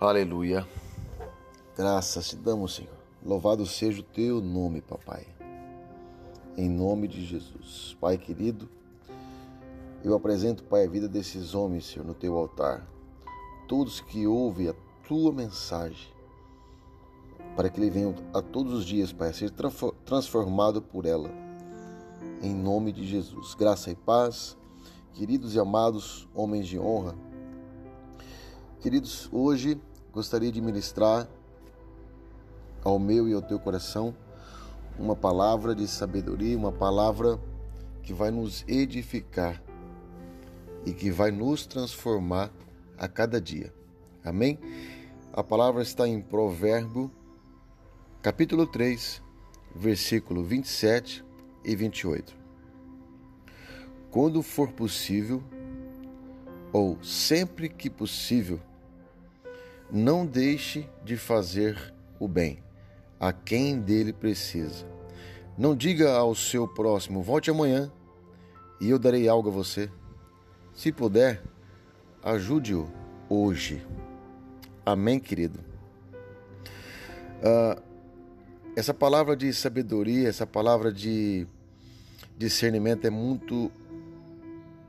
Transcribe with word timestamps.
Aleluia. 0.00 0.64
Graças 1.76 2.28
te 2.28 2.36
damos, 2.36 2.76
Senhor. 2.76 2.94
Louvado 3.20 3.66
seja 3.66 3.98
o 3.98 4.04
teu 4.04 4.40
nome, 4.40 4.80
papai. 4.80 5.26
Em 6.56 6.70
nome 6.70 7.08
de 7.08 7.26
Jesus. 7.26 7.96
Pai 8.00 8.16
querido, 8.16 8.68
eu 10.04 10.14
apresento, 10.14 10.62
Pai, 10.62 10.84
a 10.84 10.88
vida 10.88 11.08
desses 11.08 11.52
homens, 11.52 11.86
Senhor, 11.86 12.06
no 12.06 12.14
teu 12.14 12.36
altar. 12.36 12.88
Todos 13.66 14.00
que 14.00 14.24
ouvem 14.24 14.68
a 14.68 14.74
tua 15.08 15.32
mensagem, 15.32 16.12
para 17.56 17.68
que 17.68 17.80
ele 17.80 17.90
venha 17.90 18.14
a 18.32 18.40
todos 18.40 18.72
os 18.74 18.84
dias, 18.84 19.12
Pai, 19.12 19.30
a 19.30 19.32
ser 19.32 19.50
transformado 20.04 20.80
por 20.80 21.06
ela. 21.06 21.28
Em 22.40 22.54
nome 22.54 22.92
de 22.92 23.04
Jesus. 23.04 23.52
Graça 23.54 23.90
e 23.90 23.96
paz. 23.96 24.56
Queridos 25.12 25.56
e 25.56 25.58
amados 25.58 26.28
homens 26.32 26.68
de 26.68 26.78
honra, 26.78 27.16
Queridos, 28.80 29.28
hoje 29.32 29.76
gostaria 30.18 30.50
de 30.50 30.60
ministrar 30.60 31.28
ao 32.82 32.98
meu 32.98 33.28
e 33.28 33.32
ao 33.32 33.40
teu 33.40 33.56
coração 33.56 34.12
uma 34.98 35.14
palavra 35.14 35.76
de 35.76 35.86
sabedoria, 35.86 36.58
uma 36.58 36.72
palavra 36.72 37.38
que 38.02 38.12
vai 38.12 38.32
nos 38.32 38.64
edificar 38.66 39.62
e 40.84 40.92
que 40.92 41.08
vai 41.12 41.30
nos 41.30 41.66
transformar 41.66 42.50
a 42.98 43.06
cada 43.06 43.40
dia. 43.40 43.72
Amém? 44.24 44.58
A 45.32 45.44
palavra 45.44 45.82
está 45.82 46.08
em 46.08 46.20
Provérbio, 46.20 47.12
capítulo 48.20 48.66
3, 48.66 49.22
versículo 49.72 50.42
27 50.42 51.24
e 51.64 51.76
28. 51.76 52.36
Quando 54.10 54.42
for 54.42 54.72
possível, 54.72 55.40
ou 56.72 57.00
sempre 57.04 57.68
que 57.68 57.88
possível, 57.88 58.60
não 59.90 60.26
deixe 60.26 60.88
de 61.04 61.16
fazer 61.16 61.94
o 62.18 62.28
bem 62.28 62.62
a 63.18 63.32
quem 63.32 63.80
dele 63.80 64.12
precisa. 64.12 64.86
Não 65.56 65.74
diga 65.74 66.12
ao 66.12 66.34
seu 66.34 66.68
próximo, 66.68 67.22
volte 67.22 67.50
amanhã 67.50 67.90
e 68.80 68.90
eu 68.90 68.98
darei 68.98 69.28
algo 69.28 69.48
a 69.48 69.52
você. 69.52 69.90
Se 70.72 70.92
puder, 70.92 71.42
ajude-o 72.22 72.88
hoje. 73.28 73.84
Amém, 74.86 75.18
querido? 75.18 75.58
Uh, 77.40 77.82
essa 78.76 78.94
palavra 78.94 79.36
de 79.36 79.52
sabedoria, 79.52 80.28
essa 80.28 80.46
palavra 80.46 80.92
de 80.92 81.46
discernimento 82.36 83.04
é 83.04 83.10
muito, 83.10 83.72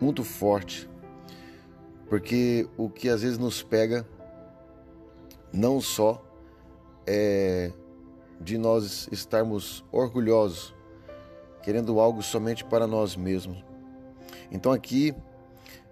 muito 0.00 0.24
forte, 0.24 0.88
porque 2.08 2.68
o 2.76 2.90
que 2.90 3.08
às 3.08 3.22
vezes 3.22 3.38
nos 3.38 3.62
pega 3.62 4.04
não 5.52 5.80
só 5.80 6.22
é, 7.06 7.72
de 8.40 8.58
nós 8.58 9.08
estarmos 9.10 9.84
orgulhosos, 9.90 10.74
querendo 11.62 11.98
algo 12.00 12.22
somente 12.22 12.64
para 12.64 12.86
nós 12.86 13.16
mesmos. 13.16 13.64
Então 14.50 14.72
aqui 14.72 15.14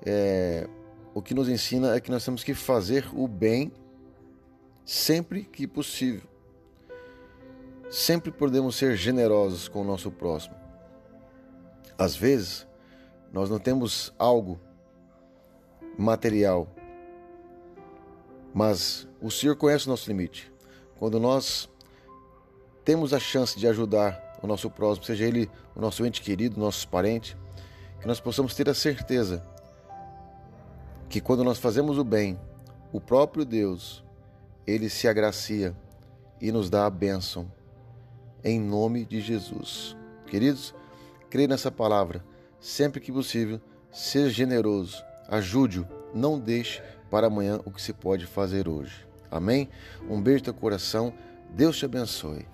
é, 0.05 0.69
o 1.15 1.23
que 1.23 1.35
nos 1.35 1.49
ensina 1.49 1.95
é 1.95 2.01
que 2.01 2.11
nós 2.11 2.25
temos 2.25 2.45
que 2.45 2.55
fazer 2.55 3.09
o 3.15 3.27
bem 3.27 3.73
sempre 4.85 5.45
que 5.45 5.67
possível. 5.67 6.29
Sempre 7.91 8.33
podemos 8.33 8.77
ser 8.77 8.97
generosos 8.97 9.69
com 9.69 9.83
o 9.83 9.85
nosso 9.85 10.11
próximo. 10.11 10.57
Às 11.97 12.17
vezes, 12.17 12.67
nós 13.33 13.49
não 13.49 13.59
temos 13.59 14.13
algo 14.19 14.59
material 15.97 16.69
mas 18.55 19.09
o 19.21 19.33
Senhor 19.33 19.57
conhece 19.57 19.87
o 19.87 19.91
nosso 19.91 20.09
limite. 20.09 20.51
Quando 20.97 21.19
nós 21.19 21.69
temos 22.85 23.13
a 23.13 23.19
chance 23.19 23.59
de 23.59 23.67
ajudar 23.67 24.39
o 24.41 24.47
nosso 24.47 24.71
próximo, 24.71 25.05
seja 25.05 25.25
ele 25.25 25.51
o 25.75 25.81
nosso 25.81 26.07
ente 26.07 26.23
querido, 26.23 26.61
nossos 26.61 26.85
parentes, 26.85 27.37
que 28.01 28.07
nós 28.07 28.21
possamos 28.21 28.55
ter 28.55 28.69
a 28.69 28.75
certeza 28.75 29.45
que 31.09 31.21
quando 31.21 31.43
nós 31.43 31.59
fazemos 31.59 31.99
o 31.99 32.05
bem, 32.05 32.39
o 32.93 33.01
próprio 33.01 33.45
Deus, 33.45 34.05
ele 34.65 34.89
se 34.89 35.09
agracia 35.09 35.75
e 36.41 36.53
nos 36.53 36.71
dá 36.71 36.87
a 36.87 36.91
bênção 36.91 37.51
em 38.45 38.61
nome 38.61 39.05
de 39.05 39.21
Jesus. 39.21 39.97
Queridos, 40.27 40.75
creia 41.29 41.49
nessa 41.49 41.73
palavra. 41.73 42.25
Sempre 42.61 43.01
que 43.01 43.11
possível, 43.11 43.61
seja 43.91 44.31
generoso, 44.31 45.03
ajude-o, 45.29 45.87
não 46.15 46.39
deixe 46.39 46.83
para 47.11 47.27
amanhã 47.27 47.61
o 47.65 47.71
que 47.71 47.83
se 47.83 47.93
pode 47.93 48.27
fazer 48.27 48.69
hoje. 48.69 49.07
Amém? 49.31 49.69
Um 50.09 50.21
beijo 50.21 50.45
no 50.47 50.55
coração. 50.55 51.13
Deus 51.51 51.77
te 51.77 51.85
abençoe. 51.85 52.47